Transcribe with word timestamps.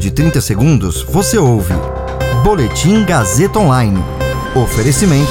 de 0.00 0.10
30 0.10 0.40
segundos, 0.40 1.02
você 1.02 1.36
ouve 1.36 1.74
Boletim 2.42 3.04
Gazeta 3.04 3.58
Online. 3.58 4.02
Oferecimento. 4.56 5.30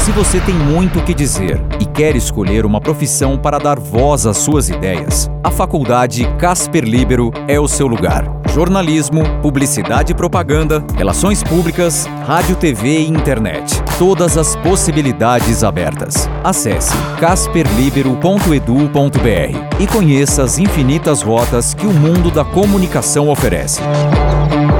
Se 0.00 0.10
você 0.10 0.40
tem 0.40 0.54
muito 0.54 0.98
o 0.98 1.04
que 1.04 1.12
dizer 1.12 1.60
e 1.78 1.84
quer 1.84 2.16
escolher 2.16 2.64
uma 2.64 2.80
profissão 2.80 3.36
para 3.36 3.58
dar 3.58 3.78
voz 3.78 4.24
às 4.24 4.38
suas 4.38 4.70
ideias, 4.70 5.30
a 5.44 5.50
Faculdade 5.50 6.26
Casper 6.38 6.82
Libero 6.82 7.30
é 7.46 7.60
o 7.60 7.68
seu 7.68 7.86
lugar. 7.86 8.37
Jornalismo, 8.52 9.22
publicidade 9.40 10.12
e 10.12 10.14
propaganda, 10.14 10.84
relações 10.96 11.42
públicas, 11.42 12.06
rádio, 12.26 12.56
TV 12.56 13.00
e 13.00 13.08
internet. 13.08 13.80
Todas 13.98 14.36
as 14.36 14.56
possibilidades 14.56 15.62
abertas. 15.62 16.28
Acesse 16.42 16.92
casperlibero.edu.br 17.20 19.78
e 19.78 19.86
conheça 19.86 20.42
as 20.42 20.58
infinitas 20.58 21.22
rotas 21.22 21.74
que 21.74 21.86
o 21.86 21.92
mundo 21.92 22.30
da 22.30 22.44
comunicação 22.44 23.28
oferece. 23.28 23.80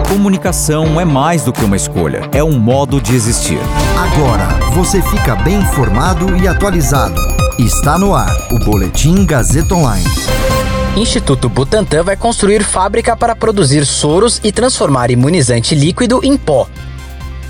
Comunicação 0.09 1.01
é 1.01 1.05
mais 1.05 1.45
do 1.45 1.52
que 1.52 1.65
uma 1.65 1.77
escolha, 1.77 2.29
é 2.32 2.43
um 2.43 2.59
modo 2.59 3.01
de 3.01 3.15
existir. 3.15 3.60
Agora 3.96 4.48
você 4.74 5.01
fica 5.02 5.37
bem 5.37 5.60
informado 5.60 6.37
e 6.37 6.48
atualizado. 6.48 7.21
Está 7.59 7.98
no 7.98 8.15
ar 8.15 8.35
o 8.51 8.59
Boletim 8.65 9.27
Gazeta 9.27 9.74
Online. 9.74 10.05
Instituto 10.98 11.48
Butantan 11.48 12.02
vai 12.02 12.16
construir 12.16 12.65
fábrica 12.65 13.16
para 13.16 13.37
produzir 13.37 13.87
soros 13.87 14.41
e 14.43 14.51
transformar 14.51 15.12
imunizante 15.12 15.73
líquido 15.73 16.21
em 16.24 16.37
pó. 16.37 16.66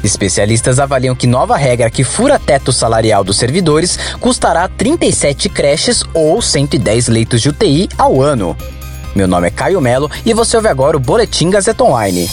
Especialistas 0.04 0.78
avaliam 0.78 1.14
que 1.14 1.26
nova 1.26 1.56
regra 1.56 1.90
que 1.90 2.04
fura 2.04 2.38
teto 2.38 2.74
salarial 2.74 3.24
dos 3.24 3.38
servidores 3.38 3.98
custará 4.20 4.68
37 4.68 5.48
creches 5.48 6.04
ou 6.12 6.42
110 6.42 7.08
leitos 7.08 7.40
de 7.40 7.48
UTI 7.48 7.88
ao 7.96 8.20
ano. 8.20 8.54
Meu 9.16 9.26
nome 9.26 9.48
é 9.48 9.50
Caio 9.50 9.80
Melo 9.80 10.10
e 10.26 10.34
você 10.34 10.54
ouve 10.54 10.68
agora 10.68 10.98
o 10.98 11.00
Boletim 11.00 11.48
Gazeta 11.48 11.82
Online. 11.82 12.28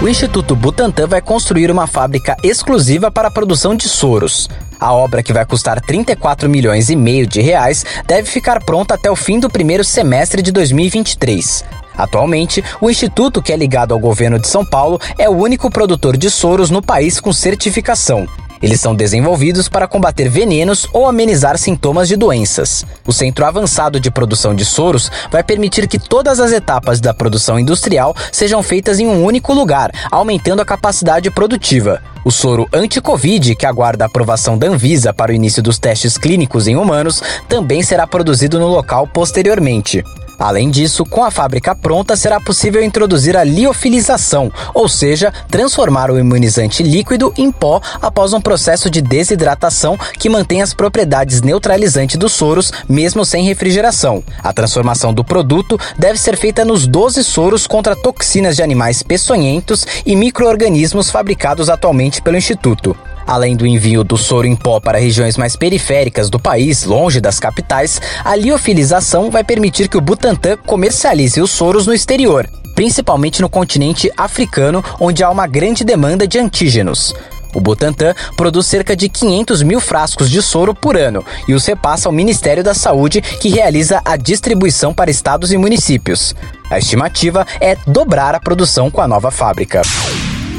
O 0.00 0.08
Instituto 0.08 0.54
Butantan 0.54 1.08
vai 1.08 1.20
construir 1.20 1.72
uma 1.72 1.88
fábrica 1.88 2.36
exclusiva 2.40 3.10
para 3.10 3.26
a 3.28 3.32
produção 3.32 3.74
de 3.74 3.88
soros. 3.88 4.48
A 4.78 4.92
obra, 4.92 5.22
que 5.22 5.32
vai 5.32 5.44
custar 5.44 5.80
34 5.80 6.48
milhões 6.48 6.90
e 6.90 6.96
meio 6.96 7.26
de 7.26 7.40
reais, 7.40 7.84
deve 8.06 8.28
ficar 8.28 8.62
pronta 8.62 8.94
até 8.94 9.10
o 9.10 9.16
fim 9.16 9.40
do 9.40 9.48
primeiro 9.48 9.82
semestre 9.82 10.42
de 10.42 10.52
2023. 10.52 11.64
Atualmente, 11.96 12.62
o 12.80 12.90
instituto, 12.90 13.40
que 13.40 13.52
é 13.52 13.56
ligado 13.56 13.94
ao 13.94 14.00
governo 14.00 14.38
de 14.38 14.48
São 14.48 14.64
Paulo, 14.64 15.00
é 15.18 15.28
o 15.28 15.36
único 15.36 15.70
produtor 15.70 16.16
de 16.16 16.30
soros 16.30 16.70
no 16.70 16.82
país 16.82 17.18
com 17.18 17.32
certificação. 17.32 18.26
Eles 18.62 18.80
são 18.80 18.94
desenvolvidos 18.94 19.68
para 19.68 19.86
combater 19.86 20.28
venenos 20.28 20.86
ou 20.92 21.06
amenizar 21.06 21.58
sintomas 21.58 22.08
de 22.08 22.16
doenças. 22.16 22.84
O 23.06 23.12
Centro 23.12 23.44
Avançado 23.44 24.00
de 24.00 24.10
Produção 24.10 24.54
de 24.54 24.64
Soros 24.64 25.10
vai 25.30 25.42
permitir 25.42 25.86
que 25.86 25.98
todas 25.98 26.40
as 26.40 26.52
etapas 26.52 27.00
da 27.00 27.12
produção 27.12 27.58
industrial 27.58 28.14
sejam 28.32 28.62
feitas 28.62 28.98
em 28.98 29.06
um 29.06 29.24
único 29.24 29.52
lugar, 29.52 29.90
aumentando 30.10 30.62
a 30.62 30.66
capacidade 30.66 31.30
produtiva. 31.30 32.02
O 32.26 32.30
soro 32.32 32.68
anti-Covid, 32.72 33.54
que 33.54 33.64
aguarda 33.64 34.04
a 34.04 34.08
aprovação 34.08 34.58
da 34.58 34.66
Anvisa 34.66 35.14
para 35.14 35.30
o 35.30 35.34
início 35.34 35.62
dos 35.62 35.78
testes 35.78 36.18
clínicos 36.18 36.66
em 36.66 36.74
humanos, 36.74 37.22
também 37.48 37.84
será 37.84 38.04
produzido 38.04 38.58
no 38.58 38.66
local 38.66 39.06
posteriormente. 39.06 40.02
Além 40.38 40.70
disso, 40.70 41.04
com 41.04 41.24
a 41.24 41.30
fábrica 41.30 41.74
pronta, 41.74 42.16
será 42.16 42.40
possível 42.40 42.82
introduzir 42.82 43.36
a 43.36 43.44
liofilização, 43.44 44.52
ou 44.74 44.88
seja, 44.88 45.32
transformar 45.48 46.10
o 46.10 46.18
imunizante 46.18 46.82
líquido 46.82 47.32
em 47.36 47.50
pó 47.50 47.80
após 48.02 48.32
um 48.32 48.40
processo 48.40 48.90
de 48.90 49.00
desidratação 49.00 49.98
que 50.18 50.28
mantém 50.28 50.62
as 50.62 50.74
propriedades 50.74 51.42
neutralizantes 51.42 52.16
dos 52.16 52.32
soros, 52.32 52.72
mesmo 52.88 53.24
sem 53.24 53.44
refrigeração. 53.44 54.22
A 54.42 54.52
transformação 54.52 55.12
do 55.12 55.24
produto 55.24 55.78
deve 55.98 56.18
ser 56.18 56.36
feita 56.36 56.64
nos 56.64 56.86
12 56.86 57.24
soros 57.24 57.66
contra 57.66 57.96
toxinas 57.96 58.56
de 58.56 58.62
animais 58.62 59.02
peçonhentos 59.02 59.86
e 60.04 60.14
micro-organismos 60.14 61.10
fabricados 61.10 61.70
atualmente 61.70 62.20
pelo 62.20 62.36
Instituto. 62.36 62.96
Além 63.26 63.56
do 63.56 63.66
envio 63.66 64.04
do 64.04 64.16
soro 64.16 64.46
em 64.46 64.54
pó 64.54 64.78
para 64.78 64.98
regiões 64.98 65.36
mais 65.36 65.56
periféricas 65.56 66.30
do 66.30 66.38
país, 66.38 66.84
longe 66.84 67.20
das 67.20 67.40
capitais, 67.40 68.00
a 68.24 68.36
liofilização 68.36 69.30
vai 69.30 69.42
permitir 69.42 69.88
que 69.88 69.96
o 69.96 70.00
Butantan 70.00 70.56
comercialize 70.58 71.40
os 71.40 71.50
soros 71.50 71.86
no 71.86 71.92
exterior, 71.92 72.48
principalmente 72.74 73.42
no 73.42 73.48
continente 73.48 74.10
africano, 74.16 74.84
onde 75.00 75.24
há 75.24 75.30
uma 75.30 75.46
grande 75.46 75.82
demanda 75.82 76.26
de 76.26 76.38
antígenos. 76.38 77.12
O 77.52 77.60
Butantan 77.60 78.14
produz 78.36 78.66
cerca 78.66 78.94
de 78.94 79.08
500 79.08 79.62
mil 79.62 79.80
frascos 79.80 80.30
de 80.30 80.42
soro 80.42 80.74
por 80.74 80.96
ano 80.96 81.24
e 81.48 81.54
os 81.54 81.64
repassa 81.64 82.08
ao 82.08 82.12
Ministério 82.12 82.62
da 82.62 82.74
Saúde, 82.74 83.22
que 83.22 83.48
realiza 83.48 84.00
a 84.04 84.16
distribuição 84.16 84.92
para 84.92 85.10
estados 85.10 85.50
e 85.52 85.56
municípios. 85.56 86.34
A 86.70 86.78
estimativa 86.78 87.46
é 87.60 87.76
dobrar 87.86 88.34
a 88.34 88.40
produção 88.40 88.90
com 88.90 89.00
a 89.00 89.08
nova 89.08 89.30
fábrica. 89.30 89.80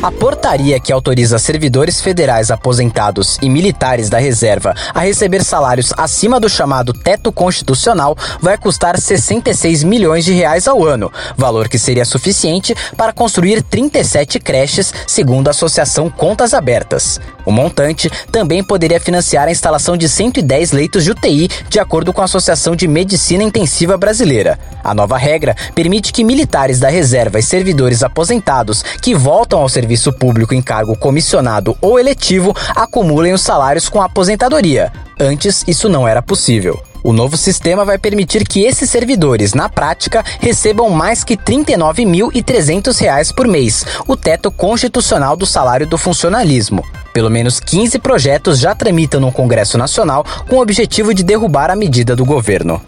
A 0.02 0.12
portaria 0.12 0.80
que 0.80 0.94
autoriza 0.94 1.40
servidores 1.40 2.00
federais 2.00 2.52
aposentados 2.52 3.40
e 3.42 3.50
militares 3.50 4.12
da 4.12 4.20
reserva 4.20 4.76
a 4.94 5.00
receber 5.00 5.44
salários 5.44 5.92
acima 5.98 6.40
do 6.40 6.48
chamado 6.48 6.94
teto 6.94 7.32
constitucional 7.32 8.16
vai 8.40 8.60
custar 8.60 9.00
66 9.00 9.84
milhões 9.84 10.24
de 10.24 10.34
reais 10.34 10.68
ao 10.68 10.86
ano, 10.86 11.12
valor 11.36 11.68
que 11.68 11.80
seria 11.80 12.06
suficiente 12.06 12.76
para 12.96 13.12
construir 13.12 13.64
37 13.64 14.40
creches, 14.40 14.94
segundo 15.08 15.48
a 15.48 15.52
Associação 15.52 16.12
Contas 16.12 16.54
Abertas. 16.54 17.20
O 17.44 17.52
montante 17.52 18.08
também 18.32 18.64
poderia 18.64 19.00
financiar 19.00 19.48
a 19.48 19.52
instalação 19.52 19.98
de 19.98 20.08
110 20.08 20.74
leitos 20.74 21.04
de 21.04 21.12
UTI, 21.12 21.50
de 21.70 21.80
acordo 21.80 22.14
com 22.14 22.22
a 22.22 22.26
Associação 22.26 22.76
de 22.76 22.88
Medicina 22.88 23.42
Intensiva 23.42 23.98
Brasileira. 23.98 24.60
A 24.84 24.94
nova 24.94 25.18
regra 25.18 25.56
permite 25.74 26.14
que 26.14 26.24
militares 26.24 26.80
da 26.80 26.90
reserva 26.90 27.40
e 27.40 27.44
servidores 27.44 28.04
aposentados 28.04 28.84
que 29.02 29.16
voltam 29.16 29.60
ao 29.60 29.70
serviço 29.70 29.87
serviço 29.88 30.12
público 30.12 30.54
em 30.54 30.62
cargo 30.62 30.98
comissionado 30.98 31.78
ou 31.80 31.98
eletivo 31.98 32.54
acumulem 32.76 33.32
os 33.32 33.42
salários 33.42 33.88
com 33.88 34.02
a 34.02 34.06
aposentadoria. 34.06 34.92
Antes, 35.18 35.64
isso 35.66 35.88
não 35.88 36.06
era 36.06 36.22
possível. 36.22 36.84
O 37.02 37.14
novo 37.14 37.38
sistema 37.38 37.86
vai 37.86 37.98
permitir 37.98 38.46
que 38.46 38.66
esses 38.66 38.90
servidores, 38.90 39.54
na 39.54 39.70
prática, 39.70 40.26
recebam 40.42 40.90
mais 40.90 41.24
que 41.24 41.36
R$ 41.36 41.40
39.300 41.40 43.34
por 43.34 43.48
mês, 43.48 43.86
o 44.06 44.18
teto 44.18 44.52
constitucional 44.52 45.38
do 45.38 45.46
salário 45.46 45.88
do 45.88 45.98
funcionalismo. 45.98 46.84
Pelo 47.14 47.30
menos 47.30 47.62
15 47.62 47.98
projetos 48.00 48.60
já 48.60 48.76
tramitam 48.76 49.22
no 49.22 49.32
Congresso 49.32 49.78
Nacional 49.78 50.26
com 50.50 50.58
o 50.58 50.62
objetivo 50.62 51.14
de 51.14 51.24
derrubar 51.24 51.72
a 51.72 51.78
medida 51.78 52.14
do 52.14 52.26
governo. 52.26 52.82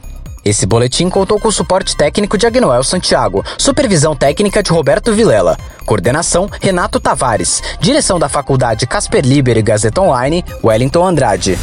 Esse 0.44 0.66
boletim 0.66 1.10
contou 1.10 1.40
com 1.40 1.48
o 1.48 1.52
suporte 1.52 1.96
técnico 1.96 2.38
de 2.38 2.48
Agnoel 2.48 2.84
Santiago, 2.84 3.46
supervisão 3.58 4.16
técnica 4.16 4.64
de 4.64 4.72
Roberto 4.72 5.14
Vilela, 5.14 5.58
coordenação 5.86 6.50
Renato 6.62 7.00
Tavares, 7.00 7.62
direção 7.80 8.18
da 8.18 8.30
Faculdade 8.30 8.88
Casper 8.88 9.26
Liber 9.26 9.58
e 9.58 9.62
Gazeta 9.62 10.02
Online, 10.02 10.44
Wellington 10.64 11.06
Andrade. 11.06 11.60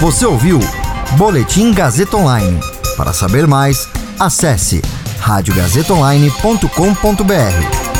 Você 0.00 0.26
ouviu 0.26 0.58
Boletim 1.16 1.72
Gazeta 1.72 2.16
Online. 2.16 2.58
Para 2.96 3.12
saber 3.12 3.46
mais, 3.46 3.88
acesse 4.18 4.82
radiogazetaonline.com.br. 5.20 7.91